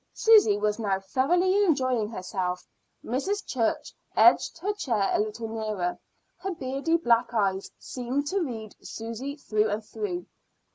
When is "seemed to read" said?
7.77-8.75